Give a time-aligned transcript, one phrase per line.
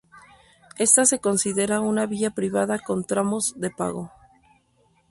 [0.79, 4.11] Ésta se considera una vía privada con tramos de pago.